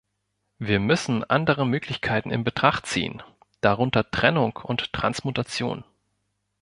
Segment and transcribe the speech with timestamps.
[0.57, 3.21] Wir müssen andere Möglichkeiten in Betracht ziehen,
[3.61, 5.83] darunter Trennung und Transmutation.